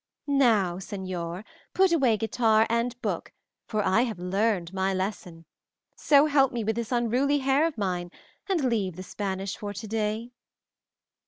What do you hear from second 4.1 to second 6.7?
learned my lesson; so help me